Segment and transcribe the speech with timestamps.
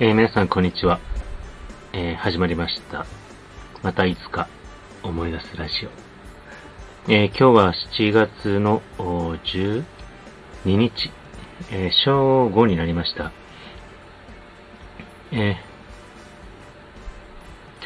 [0.00, 0.98] えー皆さんこんにちは。
[1.92, 3.06] えー始まりました。
[3.84, 4.48] またいつか
[5.04, 7.12] 思い出すラジオ。
[7.12, 9.84] えー今日は7月の12
[10.64, 11.12] 日、
[11.70, 13.30] え正午になりました。
[15.30, 15.58] え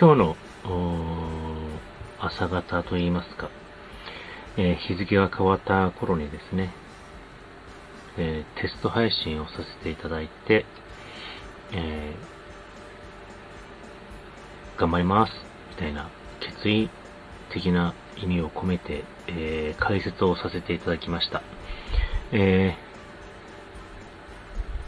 [0.00, 0.36] 今日の
[2.20, 3.50] 朝方といいますか、
[4.56, 6.72] え日付が変わった頃にですね、
[8.16, 10.64] えテスト配信をさせていただいて、
[11.72, 12.38] えー
[14.78, 15.32] 頑張ります、
[15.70, 16.08] みたいな
[16.38, 16.88] 決意
[17.50, 21.42] 的な意味を込めて、えー解説をさせていただきました。
[22.32, 22.88] えー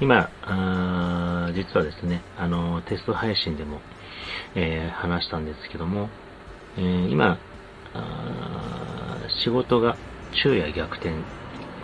[0.02, 3.80] 今あ、実はですね、あの、テスト配信でも、
[4.54, 6.08] えー話したんですけども、
[6.76, 7.38] えー今、
[9.42, 9.96] 仕事が
[10.32, 11.10] 昼夜逆転、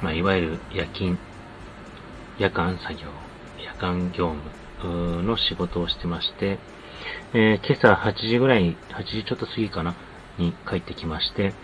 [0.00, 1.18] まあ、いわゆる夜勤、
[2.38, 3.08] 夜間作業、
[3.58, 4.40] 夜間業務
[4.84, 6.58] の仕事をしてまして、
[7.32, 9.94] えー今朝8時ぐらい、8時ちょっと過ぎかな、
[10.38, 11.54] に帰ってきまして、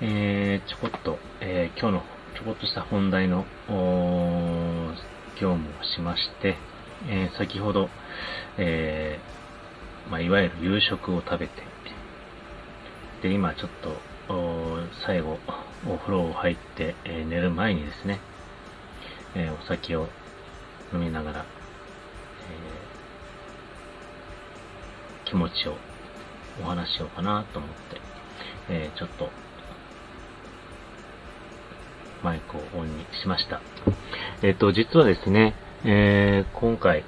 [0.00, 2.02] えーちょこっと、えー今日の
[2.36, 3.46] ちょこっとした本題の
[5.40, 6.56] 業務をしまして、
[7.08, 7.88] えー先ほど、
[8.58, 11.62] えーまあ、いわゆる夕食を食べて、
[13.22, 13.96] で、今ちょっと、
[15.06, 15.38] 最後、
[15.88, 18.20] お風呂を入って、えー寝る前にですね、
[19.34, 20.08] えーお酒を
[20.96, 21.46] 飲みながら、えー
[25.28, 25.74] 気持ちを
[26.62, 27.76] お話ししようかなと思って、
[28.70, 29.28] えーちょっと、
[32.22, 33.60] マイクをオンにしました。
[34.42, 37.04] えっ、と、実はですね、えー今回、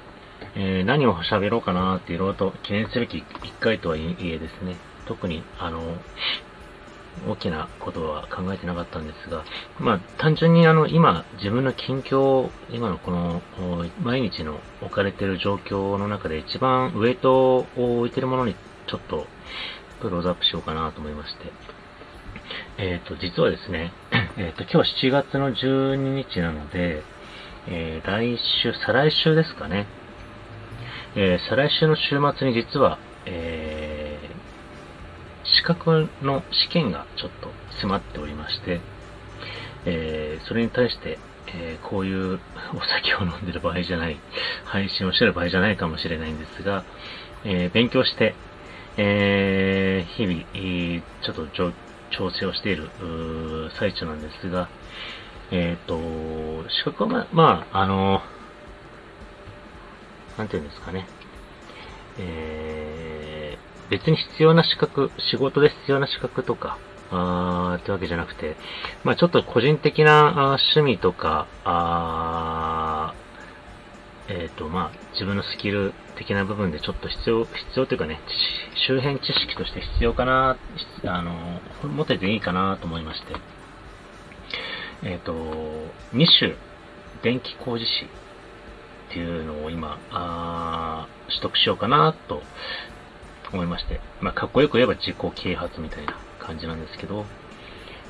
[0.55, 3.25] えー何を喋ろうかなっていろいろと記念すべき一
[3.59, 4.75] 回とはいえですね、
[5.07, 5.81] 特に、あの、
[7.27, 9.43] 大きなことは考えてなかったんですが、
[9.79, 13.41] まあ、単純にあの、今、自分の近況、今のこの、
[14.01, 18.55] 毎日の置かれている状況の中で一番ウェイトを置いているものに、
[18.87, 19.27] ちょっと、
[20.01, 21.51] クローズアップしようかなと思いまして。
[22.77, 23.91] えっ、と、実はですね、
[24.37, 27.03] えっ、と、今日7月の12日なので、
[27.67, 29.85] えー来週、再来週ですかね。
[31.15, 33.98] えー再来週の週末に実は、えー
[35.59, 37.49] 資格の試験がちょっと
[37.81, 38.79] 迫っておりまして、
[39.85, 41.19] えーそれに対して、
[41.53, 42.39] えーこういう
[42.73, 44.17] お酒を飲んでる場合じゃない、
[44.63, 46.85] 配信をしてる場合じゃないかもしれないんですが、
[47.43, 48.35] えー勉強して、
[48.95, 51.73] えー日々、ちょっと
[52.11, 52.89] 調整をしている
[53.77, 54.69] 最中なんですが、
[55.51, 55.99] えっ、と、
[56.69, 58.21] 資格はま、まあ、あの、
[60.37, 61.05] なんていうんですかね。
[62.17, 62.98] え
[63.89, 66.77] 別に必要な資格、仕事で必要な資格とか、
[67.11, 68.55] あーってわけじゃなくて、
[69.03, 73.29] まあちょっと個人的な趣味とか、あー
[74.31, 78.19] えっ、と、まあ自分のスキル的な部分でちょっと必要、必要というかね、
[78.87, 80.57] 周辺知識として必要かな、
[81.05, 83.33] あの、持てていいかなと思いまして、
[85.03, 85.33] えっ、と、
[86.13, 86.55] 2種
[87.23, 92.43] 電気工事士っていうのを今、あ取得しようかなと
[93.51, 97.25] 思いまして、まあ、かっこよく言えば自己啓発みたいな感じなんですけど、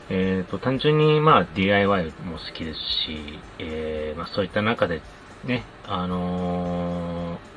[0.10, 5.02] えっ、と、単純に、まあ、DIY も好きですし、えーまあ、そういった中で、
[5.46, 7.50] ね、あのー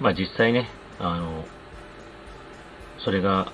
[0.00, 1.44] まあ、実際ね、あの
[2.98, 3.52] それが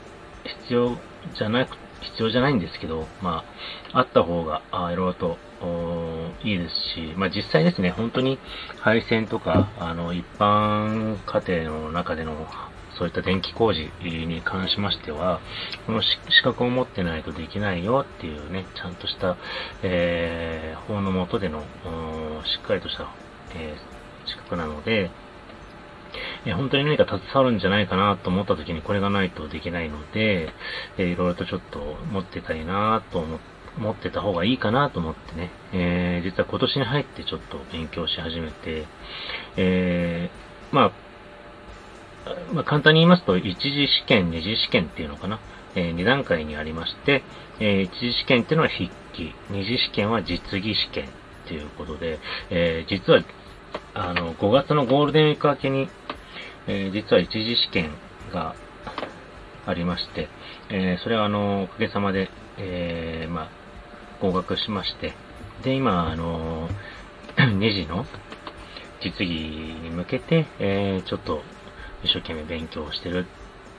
[0.64, 0.96] 必要
[1.36, 3.44] じゃなく、必要じゃないんですけど、ま
[3.92, 5.38] あ、あった方が、あいろいろと、
[6.42, 8.38] いいですし、まあ実際ですね、本当に
[8.80, 12.48] 配線とか、あの、一般家庭の中での、
[12.98, 15.40] そういった電気工事に関しましては、
[15.86, 19.36] この資格を持ってないとできないよっていうね、ちゃんとした、
[19.82, 21.60] えー、法の下での、
[22.44, 23.08] しっかりとした、
[23.54, 25.10] えー資格なので、
[26.44, 30.52] え本当に何か携わるんじゃないかなと思った時にこれがないとできないので、
[30.98, 31.80] えーいろいろとちょっと
[32.12, 33.40] 持ってたいなと思
[33.78, 38.86] 持ってた方がいいかなと思ってね、えー実は今年に入ってちょっと勉強し始めて、
[39.56, 40.92] えーまあ、
[42.52, 45.40] まあ、簡単に言いますと、一次試験、二次試験っていうのかな。
[45.74, 47.22] えー二段階にありまして、
[47.58, 51.08] えー一次試験っていうのは筆記、二次試験は実技試験っ
[51.48, 52.18] ていうことで、
[52.50, 53.22] えー実は、
[53.94, 55.88] あの、5月のゴールデンウィーク明けに、
[56.66, 57.90] えー実は一次試験
[58.32, 58.54] が
[59.66, 60.28] ありまして、
[60.70, 62.28] えーそれはあの、おかげさまで、
[62.58, 63.48] えーまあ、
[64.20, 65.12] 合格しまして、
[65.64, 66.68] で、今、あの、
[67.36, 68.04] 2次の
[69.02, 69.34] 実技
[69.82, 71.42] に向けて、えーちょっと
[72.02, 73.26] 一生懸命勉強してる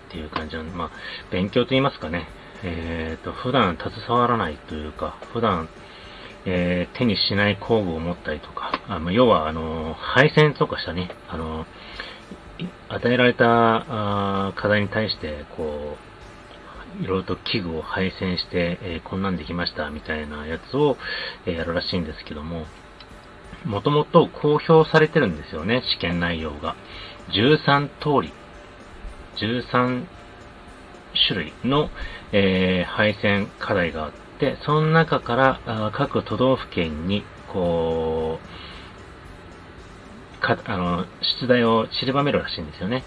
[0.09, 0.91] っていう感じなんで、まあ、
[1.31, 2.27] 勉強と言いますかね、
[2.63, 5.69] えっ、と、普段携わらないというか、普段、
[6.45, 11.65] えー、手にしない工具を持ったりとか、あま要は、あの、配線とかしたね、あの、
[12.89, 15.97] 与えられたあ課題に対して、こ
[16.99, 20.97] う、いろいろと器具を配線して、えー、こんなんできましたみたいなやつを、
[21.45, 22.65] えー、やるらしいんですけども、
[23.65, 26.75] もともと公表されてるんですよね、試験内容が。
[27.29, 28.33] 13通り、
[29.37, 30.05] 13
[31.27, 31.89] 種類の、
[32.31, 38.39] えー、配線課題があって、その中から各都道府県に、こ
[40.39, 41.05] う、か、あの、
[41.39, 43.03] 出題を散りばめるらしいんですよね。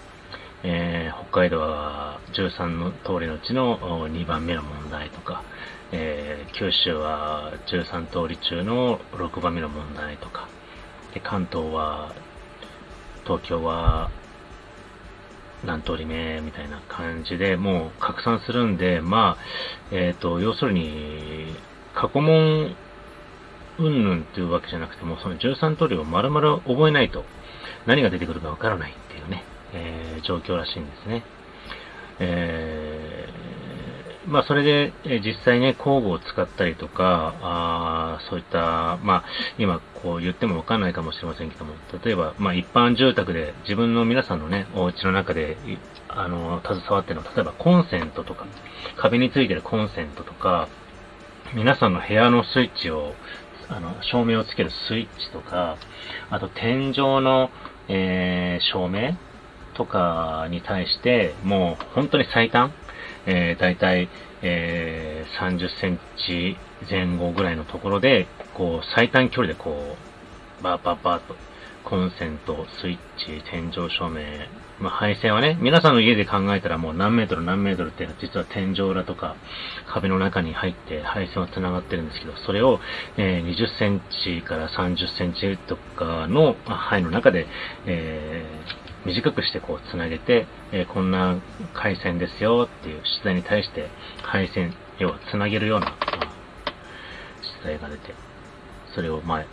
[0.63, 5.43] えー、北海道は13の通りのうちの2番目の問題とか、
[5.91, 10.47] えー、九州は13通り中の6番目の問題とか、
[11.13, 12.13] で関東は、
[13.27, 14.09] 東京は
[15.65, 19.43] 何通り目みたいな感じでもう拡散するんで、まあ、
[19.91, 21.53] えっ、ー、と、要するに、
[21.93, 22.75] 過去問
[23.79, 27.25] うんぬんっていうわけじゃなくても、その13通りを丸々覚えないと
[27.85, 29.43] 何が出てくるかわからないっていうね、
[29.73, 31.23] えー、状況らしいんですね。
[32.19, 32.86] えー、
[34.27, 39.23] まあそれで、え実際ね、工具を使ったりとか、あそういった、まあ
[39.57, 45.57] 今こう言ってもわかんないかもしれませんけども、例えば、まあ一般住宅で自分の皆さんのね、お家の中で、
[46.09, 48.45] あの、携わってるのは、例えばコンセントとか、
[48.97, 50.67] 壁についてるコンセントとか、
[51.53, 53.13] 皆さんの部屋のスイッチを、
[53.69, 55.77] あの、照明をつけるスイッチとか、
[56.29, 57.49] あと天井の、
[57.87, 59.17] えー、照明
[59.75, 62.73] とかに対して、もう本当に最短、
[63.27, 64.09] えー、大体、
[64.41, 66.57] えー、30センチ
[66.89, 68.25] 前後ぐらいのところで、
[68.55, 69.95] こう、最短距離でこ
[70.59, 71.35] う、バーバーバーと、
[71.83, 74.19] コンセント、スイッチ、天井照明、
[74.79, 79.37] まあ、配線はね、皆さんの家で考えたらもう何メートル何メートルっていうのは実は天井裏とか
[79.87, 82.81] 壁の中に入って配線は繋がってるんですけど、それを、
[83.15, 87.47] えー、20センチから30センチとかの範囲の中で、
[87.85, 91.37] えー、短くしてこう繋げて、えー、こんな
[91.73, 93.87] 回線ですよっていう出題に対して
[94.21, 95.97] 配線、要は繋げるような、まあ、
[97.63, 98.13] 出題が出て、
[98.93, 99.47] それをま、えっ、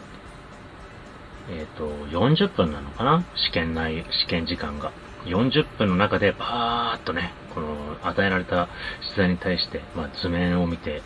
[1.54, 3.24] ー、と、40分なのかな？
[3.36, 4.90] 試験内、試験時間が。
[5.26, 8.68] 40分の中でバーっとね、この与えられた
[9.14, 11.02] 出題に対して、まあ、図面を見て、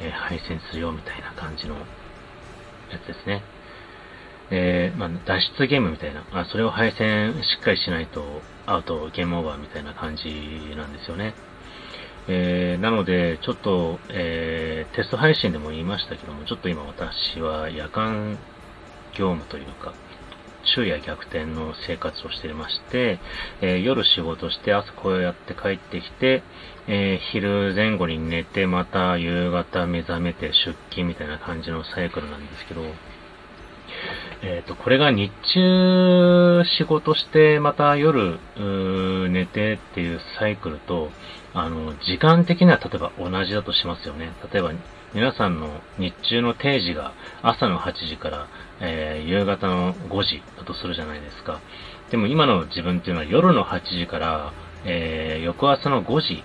[0.00, 1.80] えー、配線するよみたいな感じのや
[3.04, 3.42] つですね。
[4.50, 11.34] えー、まあ、脱出ゲームみたいな、あそれを配線しっかりしないとアウト、ゲームオーバーみたいな感じなんですよね。
[12.28, 18.38] えー、なので、ちょっと、えー、テスト配信でも言いましたけども、ちょっと今私は夜間
[19.14, 19.94] 業務というか、
[20.64, 23.18] 昼夜逆転の生活をしていまして、
[23.62, 26.42] えー、夜仕事して朝こうやって帰ってきて、
[26.86, 32.82] えー、昼前後に寝てまた夕方目覚めて出勤みたいな感じのサイクルなんですけど、
[34.42, 38.38] えっ、ー、と、これが日中仕事してまた夜
[39.30, 41.10] 寝てっていうサイクルと、
[41.54, 44.32] あの、時間的には例えば同じだとしますよね。
[44.52, 44.72] 例えば
[45.14, 47.12] 皆さんの日中の定時が
[47.42, 48.46] 朝の8時から、
[48.80, 51.60] えー、夕方の5時だとするじゃないですか。
[52.10, 54.52] でも今の自分っていうのは夜の8時から、
[54.84, 56.44] えー、翌朝の5時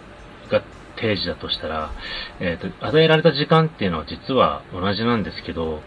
[0.50, 0.64] が
[0.96, 1.92] 定時だとしたら、
[2.40, 5.82] えっ、ー、と、与えられた時間っていうのは実は同じなんですけど、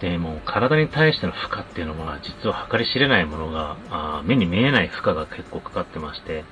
[0.00, 6.44] で、も体に対しての負荷っていうのは実は計り知れないものが、あ目に見えない負荷が結構かかってまして、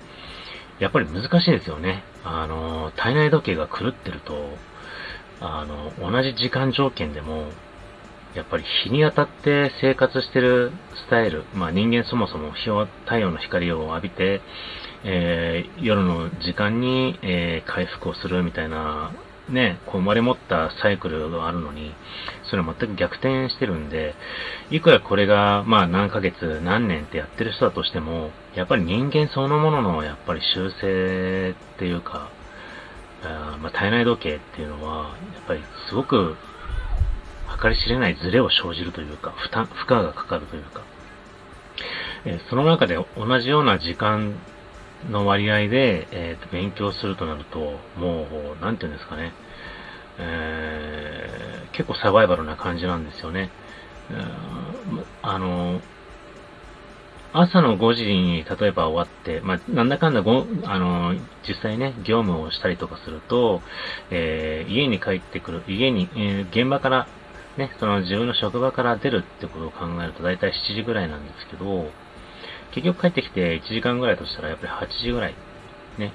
[0.79, 2.03] やっぱり難しいですよね。
[2.25, 4.57] あの、体内時計が狂ってると、
[5.41, 7.47] あの、同じ時間条件でも、
[8.35, 10.71] やっぱり日に当たって生活してる
[11.07, 14.43] スタイル、まあ人間そもそも太陽の光を浴びて、
[15.05, 19.13] えー、夜の時間に、えー、回復をするみたいな、
[19.49, 21.95] ね、こう生まれ持ったサイクルがあるのに、
[22.45, 24.15] それは全く逆転してるんで、
[24.71, 32.31] いくらこれが、まあ何ヶ月、何年ってやってる人だとしても、やっぱり人間そのものの、やっぱり修正っていうか、
[33.23, 36.37] あまあ、体内時計っていうのは、やっぱりすごく
[37.63, 40.83] 計り知れないズレを生じるというか、負担、負荷がかかるというか、
[42.25, 44.35] えー、その中で同じような時間
[45.11, 48.27] の割合で、えー、と勉強するとなると、も
[48.61, 49.33] う、なんていうんですかね、
[50.19, 53.51] えー、結構サバイバルな感じなんですよね。
[55.23, 55.81] あの、
[57.33, 61.15] 朝の5時に例えば終わって、まあ、なんだかんだご、あの、
[61.47, 63.63] 実際ね、業務をしたりとかすると、
[64.11, 67.07] えー、家に帰ってくる、家に、えー、現場から、
[67.59, 71.91] ね、その自分の職場から出るってことを考えると、だいたい7時ぐらいなんですけど、
[72.73, 75.35] 結局帰ってきて1時間ぐらいとしたら、やっぱり8時ぐらい、
[75.99, 76.13] ね、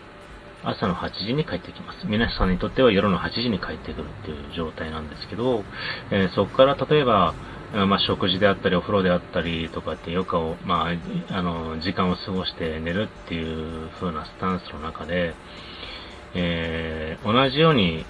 [0.64, 2.06] 朝の8時に帰ってきます。
[2.06, 5.64] 皆さんにとっては夜の8時に帰ってくるっていう状態なんですけど、
[6.12, 7.34] えー、そこから例えば、
[7.74, 10.92] まあ、食事であったり、お風呂であったりとかって余暇を、ま
[11.30, 15.34] あ、あの、時間を過ごして寝るっていう風なスタンスの中で、
[16.36, 18.06] えー、同じように、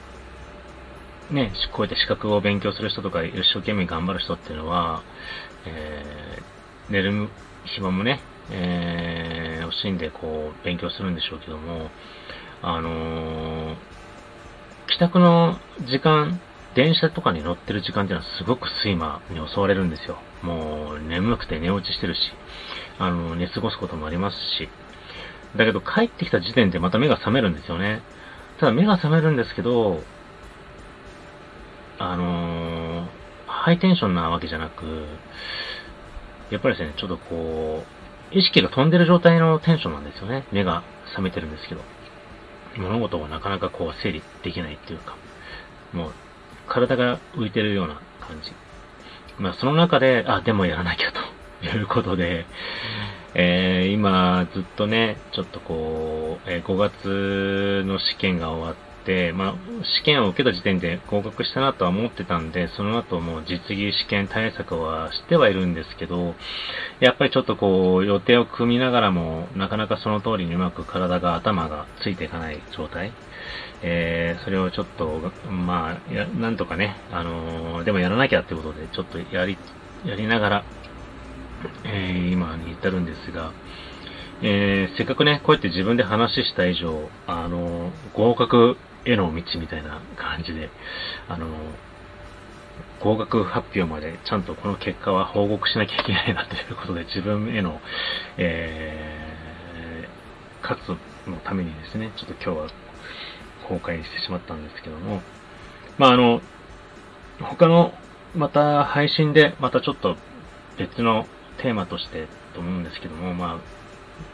[1.29, 5.03] ね、こうやって資格を勉強する人とか、一生懸命頑張る人っていうのは、
[5.67, 7.29] えー、寝る
[7.65, 8.19] 暇もね、
[8.51, 11.89] えー、惜しんでこう、勉強するんでしょうけども、
[12.61, 13.75] あのー、
[14.87, 16.39] 帰宅の時間
[16.75, 20.17] 電車とかに乗ってる時間っていうのはすごく睡魔に襲われるんですよ。
[20.41, 22.19] もう眠くて寝落ちしてるし、
[22.99, 24.69] あの、寝過ごすこともありますし。
[25.55, 28.01] だけど帰ってきた時点でまた目が覚めるんですよね。
[28.59, 30.01] ただ目が覚めるんですけど、
[31.99, 33.07] あのー、
[33.47, 35.05] ハイテンションなわけじゃなく、
[36.51, 40.45] やっぱりですね、ちょっとこう、意識が飛んでる状態のテンションなんですよね。
[40.51, 41.81] 目が覚めてるんですけど。
[42.77, 45.15] 物事がなかなかこう整理できないっていうか、
[45.93, 46.11] もう
[46.67, 48.53] 体が浮いてるような感じ。
[49.37, 52.45] まあ、その中で、あ、でもやらなきゃということで、
[53.33, 58.90] えー、今、ずっとね、ちょっとこう、えー、5月の試験が終わって、
[59.33, 59.55] まあ、
[60.01, 66.35] 試験を受けた時点で合格したなとは思ってたんで、その後も実技試験対策はしてはいるんですけど、
[66.99, 73.11] やっぱりちょっとこう、予定を組みながらも、なかなかその通りにうまく体が、頭がついていかない状態。
[73.83, 79.57] えー、それをちょっと、まあ、や、なんとかね、あのー、でもやらなきゃってことで、ちょっとやり、
[80.05, 80.63] やりながら、
[81.85, 83.51] えー、今に至るんですが、
[84.43, 90.69] えー、せっかくね、こうやって自分で話した以上、あのー、合格への道みたいな感じで、
[91.27, 91.47] あの、
[92.99, 97.79] 合格発表までちゃんとこの結果は報告しなきゃいけないなということで、自分への、
[98.37, 100.79] えー、勝
[101.25, 102.69] つのためにですね、ちょっと今日は
[103.67, 105.21] 公開してしまったんですけども、
[105.97, 106.41] まあ、あの、
[107.39, 107.93] 他の、
[108.35, 110.15] また配信で、またちょっと
[110.77, 111.27] 別の
[111.57, 113.57] テーマとしてと思うんですけども、まあ、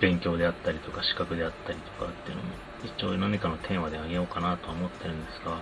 [0.01, 2.49] 勉強であったりとか、資格であったりとかっていうのも、
[2.83, 5.61] 一応何かのテーマであげようかなと思ってるんですが、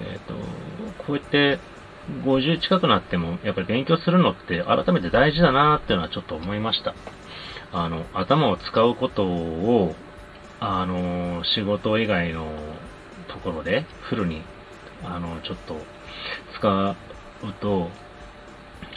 [0.00, 0.34] えっ、ー、と、
[1.04, 1.58] こうやって
[2.24, 6.94] 50近くなっても、やっぱり勉強するのって改めて大事だなっていうのはちょっと思いました。
[7.72, 9.94] あの、頭を使うことを
[10.60, 12.46] あの、仕事以外の
[13.28, 14.42] ところでフルに、
[15.04, 15.76] あの、ちょっと
[16.58, 16.96] 使う
[17.60, 17.90] と、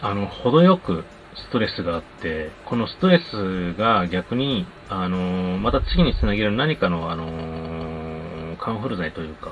[0.01, 1.03] あの、程よく
[1.35, 9.51] ストレスがあって、このストレスが逆に、あの、また次につなげる何かの、あの、カンフル剤というか、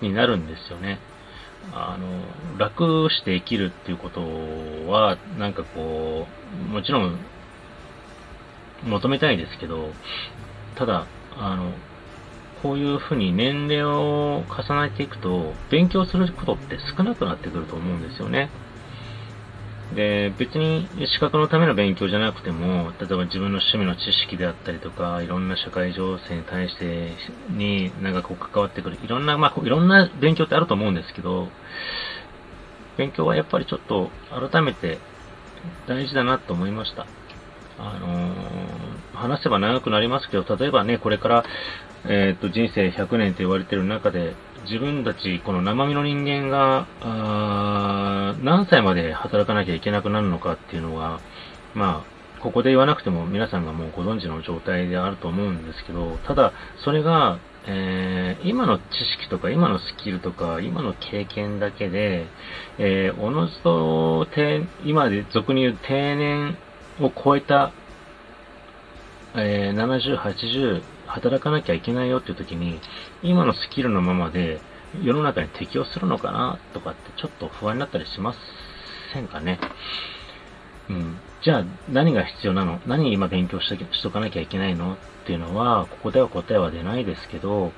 [0.00, 0.98] になるんですよね。
[1.72, 4.20] あの、楽して生きるっていうこと
[4.90, 6.26] は、なんかこ
[6.68, 7.18] う、もちろん、
[8.84, 9.92] 求めたいですけど、
[10.76, 11.72] ただ、あの、
[12.62, 18.50] こういうふうに年齢を重ねていくと、勉強することって少なくなってくると思うんですよね。
[19.94, 27.16] で、別に資格のための勉強じゃなくても、例えば自分の趣味の知識であったりとか、いろんな社会情勢に対して
[27.50, 31.48] になんかこう関わってくる、いろんな、まあ、いろんな勉強ってあると思うんですけど、
[32.96, 34.98] 勉強はやっぱりちょっと改めて
[35.88, 37.06] 大事だなと思いました。
[37.78, 38.79] あのー、
[39.20, 41.44] 話せば長くなりますけど、例えばね、これから、
[42.08, 44.34] えっ、と、人生100年と言われてる中で、
[44.64, 51.20] 自分たち、この生身の人間が、あ何歳まで働かなきゃいけなくなるのかっていうのが、
[51.74, 56.52] まあ、ここで言わなくても皆さんがもうご存知の状態であると思うんですけど、ただ、
[56.84, 58.82] それが、えー、今の知
[59.18, 62.26] 識とか、今のスキルとか、今の経験だけで、
[62.78, 64.26] えー、おのずと、
[64.84, 66.56] 今で俗に言う定年
[67.00, 67.72] を超えた、
[69.34, 72.80] えー、70、80、働かなきゃいけないよっていう時に、
[73.22, 74.60] 今のスキルのままで
[75.02, 78.34] 世の中に適応するのかなとかってちょっと不安になったりしま
[79.12, 79.58] せんかね？
[80.88, 81.16] うん。
[81.42, 82.80] じゃあ何が必要なの？
[82.86, 84.94] 何今勉強しとかなきゃいけないの？
[84.94, 84.96] っ
[85.26, 87.72] ていうのは、ここでは答えは出ないですけど、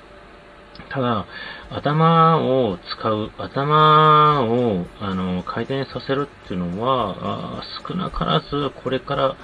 [0.88, 1.26] ただ、
[1.71, 9.37] 頭を使う、頭を、あの、回転させるっていうのは、少なからず、これから、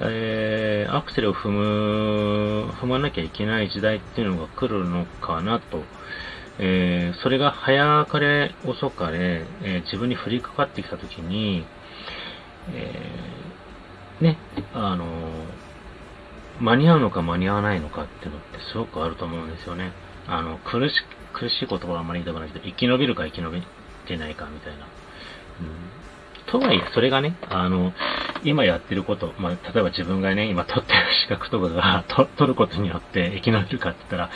[0.00, 5.82] えー、アクセルを踏む、踏まなきゃいけない時代っていうのが来るのかなと。
[6.58, 11.64] えー、それが早かれ遅かれ、えー、自分に降りかかってきたときに、
[12.74, 14.38] えー、ね、
[14.74, 15.06] あの、
[16.60, 19.92] 間に合うのか間に合わないのかっていうのってすごくあると思うんですよね。
[20.26, 21.02] あの、苦し、
[21.32, 23.62] 苦しい言葉はあんまり言いたくないけど、生き延びるか生き延び
[24.06, 24.86] てないかみたいな。
[25.60, 26.02] うん。
[26.46, 27.92] とはいえ、それがね、あの、
[28.44, 34.30] 今やってること、まあ、例えば自分がね、今取ってる資格とかが、 と取ることによって生き延びるかって言ったら、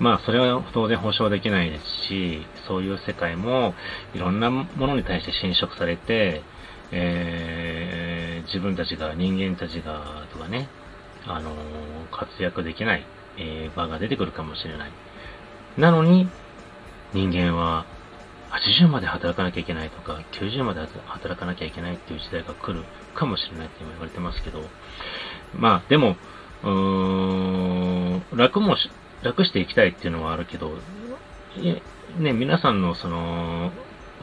[0.00, 3.74] まあ、それは当然保証できないですし、そういう世界も
[4.14, 6.42] いろんなものに対して侵食されて、
[6.90, 10.68] えー、自分たちが、人間たちが、とかね、
[11.26, 11.52] あの、
[12.10, 13.04] 活躍できない、
[13.38, 14.90] えー、場が出てくるかもしれない。
[15.76, 16.28] なのに、
[17.12, 17.84] 人間は
[18.50, 24.62] 80まで働かなきゃいけないとか、90まで働かなきゃいけないっていう時代が来るかもしれないって今言われてますけど、
[25.56, 26.16] まあ、でも、
[26.62, 28.90] うーん、楽もし、
[29.22, 30.78] 楽していきたいっていうのはあるけど、
[32.18, 33.70] ね、皆さんのその、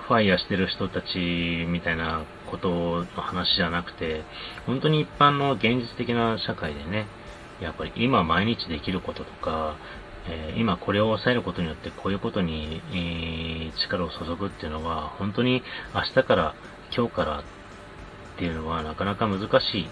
[0.08, 4.24] ファイヤーしてる人たちみたいなことの話じゃなくて、
[4.66, 7.08] 本当に一般の現実的な社会でね、
[7.62, 9.76] やっぱり今毎日できることとか、
[10.28, 15.64] え、今これを抑えることによってこういうことに、え、力を注ぐっていうのは、本当に
[15.94, 16.56] 明日から、
[16.96, 17.44] 今日からっ
[18.38, 19.90] ていうのはなかなか難しい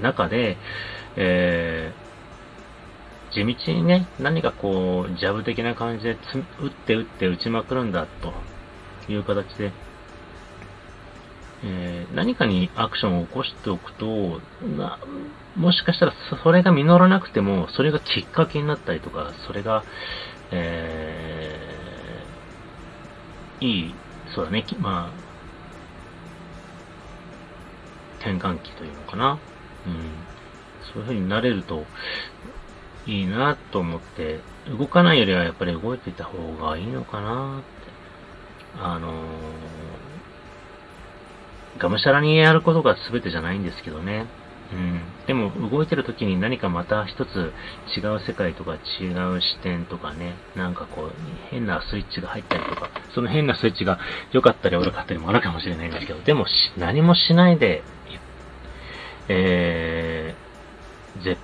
[0.00, 0.56] 中で、
[1.16, 6.18] えー、地道にね、何かこう、ジャブ的な感じで
[6.60, 8.32] 打って打って打ちまくるんだと
[9.10, 9.72] いう形で、
[11.64, 14.40] えー、何かにアクションを起こしておくと、
[14.76, 14.98] な、
[15.56, 19.84] もしかしたらそれが実らなくても、それがきっかけになったりとか、それが、
[20.50, 23.94] えー、いい、
[24.34, 25.22] そうだね、まあ、
[28.20, 29.38] 転換期というのかな。
[29.86, 29.94] うん。
[30.92, 31.84] そういう風になれると
[33.06, 34.40] いいなと思って、
[34.78, 37.72] 動かないよりはやっぱり動いていた方がいいのかなって。
[38.80, 39.71] あのー
[41.78, 44.26] がむしゃらにやることが全てじゃないんですけどね。
[44.72, 45.00] うん。
[45.26, 47.52] でも、動いてる時に何かまた一つ
[47.96, 51.12] 違う世界とか違う視点とかね、なんかこう、
[51.50, 53.98] 変なスイッチが入ったりとか、その変なスイッチが
[54.32, 56.46] 良かったり悪かったりもあるかもしれないんですけど、でも
[56.78, 57.82] 何もしないで、
[59.28, 61.36] えー、ぜ、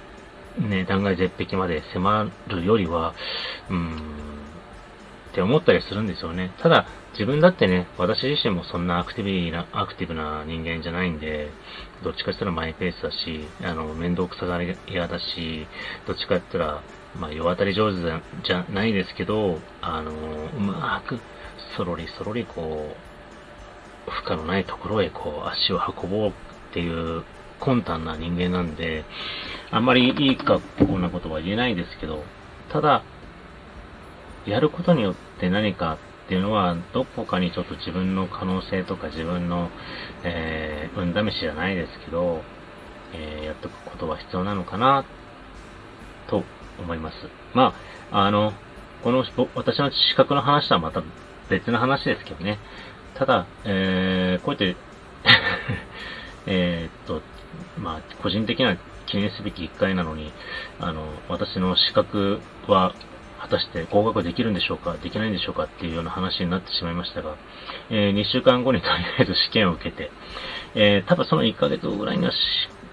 [0.58, 3.14] ね、断崖絶壁まで迫るよりは、
[3.70, 3.96] うん、
[5.30, 6.50] って思ったりするんですよね。
[6.58, 6.86] ただ、
[7.18, 11.50] 自分だってね、私自身もそんなアクティブな、アクティブな人間じゃないんで、
[12.04, 15.66] どっちかって言ったらマイペースだし、あの、面倒くさがり屋だし、
[16.06, 16.82] どっちかって言ったら、
[17.18, 18.00] まあ、世渡り上手
[18.46, 21.18] じゃないですけど、あの、うまく、
[21.76, 22.94] そろりそろりこ
[24.06, 26.32] う、負荷のないところへこう、足を運ぼうっ
[26.72, 27.24] ていう
[27.58, 29.02] 魂胆な人間なんで、
[29.72, 32.22] あんまりいいか、こんなことは言えないですけど、
[32.70, 33.02] ただ、
[34.46, 39.70] やることによって何かっていうのは、どこかにちょっと自分の可能性とか自分の、
[40.24, 42.42] えー、運試しじゃないですけど、
[43.14, 45.06] えー、やっとくことは必要なのかな、
[46.26, 46.44] と
[46.78, 47.16] 思います。
[47.54, 47.72] ま
[48.12, 48.52] あ、あの、
[49.02, 51.02] この、私の資格の話とはまた
[51.48, 52.58] 別の話ですけどね。
[53.14, 54.76] ただ、えー、こうやって
[56.44, 57.22] えっと、
[57.78, 60.30] まあ、個人的な記念すべき一回なのに、
[60.78, 62.92] あの、私の資格は
[63.40, 67.36] 果たして合格できるんでしょうかできないんでしょうかっていうような話になってしまいましたが、
[67.90, 70.10] えー、2週間後にとりあえず試験を受けて、
[70.74, 72.32] えー、多分その1ヶ月ぐらいには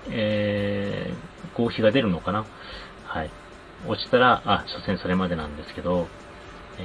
[0.09, 2.45] えー、合否が出るのかな
[3.05, 3.31] はい。
[3.87, 6.07] 落ちたら、あ、所詮それまでなんですけど、
[6.79, 6.81] え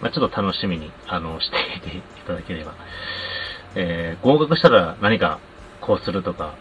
[0.00, 2.74] ー、まあ、ちょっと楽しみに、あの、していていただければ。
[3.74, 5.38] えー、合格したら何か
[5.80, 6.54] こうするとか、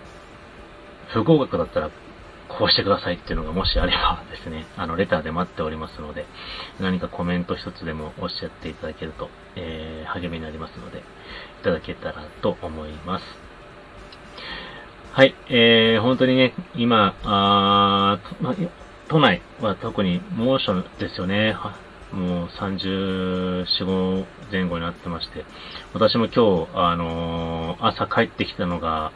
[1.07, 1.89] 不合格だったら
[2.49, 6.25] こうしてくださいっていうのがもしあればですね、 あの、レターで待っておりますので、
[6.79, 11.01] 何かコメント一つでもおっしゃっていただけると、えー、励みになりますので、い
[11.63, 13.25] ただけたらと思います。
[15.11, 18.55] はい、えー、本当にね、今、あま
[19.07, 21.55] 都内は特に猛暑ですよね。
[22.11, 25.45] もう34、5前後になってまして、
[25.93, 29.11] 私も今日、あのー、朝帰ってきたのが、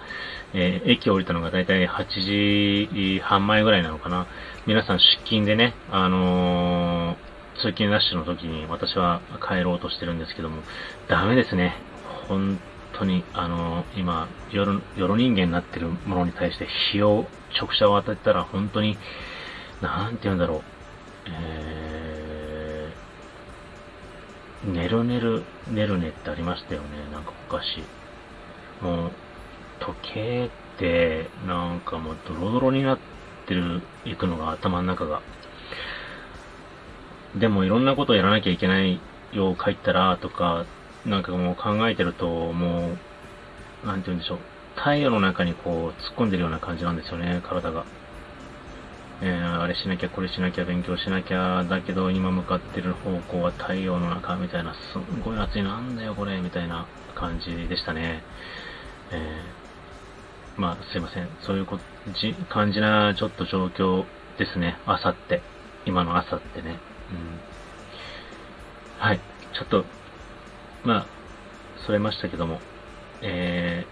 [0.53, 2.87] えー、駅降りたのがだいたい8
[3.17, 4.27] 時半前ぐらいなのかな。
[4.67, 7.15] 皆さん出勤でね、あのー、
[7.55, 10.61] 通勤ラッシュの時に私は帰ろうとしてるんですけども、
[11.07, 11.75] ダメですね。
[12.27, 12.59] 本
[12.93, 17.25] 当に、あのー、今、夜、夜人間になってるものに対して日を、
[17.59, 18.97] 直射を当てたら本当に、
[19.81, 20.61] なんて言うんだろう。
[21.29, 26.87] えー、寝る寝る、寝るねってありましたよね。
[27.11, 27.83] なんか昔。
[28.81, 29.11] もう、
[29.83, 32.97] 時計って、なんかもうドロドロになっ
[33.45, 35.21] てる、いくのが頭の中が。
[37.35, 38.99] でもいろんなことをやらなきゃいけない
[39.33, 40.65] よう書いたらとか、
[41.05, 42.91] なんかもう考えてると、も
[43.83, 44.37] う、なんて言うんでしょう。
[44.75, 47.83] 太陽の中にこう突っ込んでるような感じなんですよね、体が。
[49.21, 58.23] えー、あれしなきゃ、これしなきゃ、勉強しなきゃ、だけど今向かってる方向は太陽の中みたいな、すんごい暑い、なんだよこれ、みたいな感じでしたね。
[59.11, 59.62] えー
[60.57, 61.27] まあ、すいません。
[61.41, 61.79] そういうこ
[62.19, 64.05] じ感じな、ちょっと状況
[64.37, 64.77] ですね。
[64.85, 65.41] 朝って。
[65.85, 66.79] 今の朝ってね。
[67.11, 67.53] うん
[69.03, 69.19] はい。
[69.53, 69.83] ちょっと、
[70.85, 71.05] まあ、
[71.85, 72.61] それましたけども、
[73.21, 73.85] え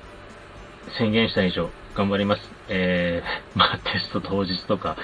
[0.87, 2.41] ー、宣言した以上、頑張ります。
[2.69, 3.27] えー、
[3.59, 4.95] まあ、テスト当日とか、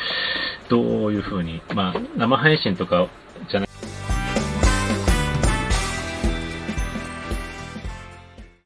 [0.70, 3.08] どういう風に、まあ、生配信とか
[3.50, 3.67] じゃな